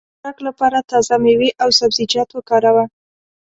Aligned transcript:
د 0.03 0.03
ښه 0.03 0.07
خوراک 0.17 0.37
لپاره 0.47 0.87
تازه 0.89 1.15
مېوې 1.23 1.49
او 1.61 1.69
سبزيجات 1.79 2.29
وکاروه. 2.33 2.85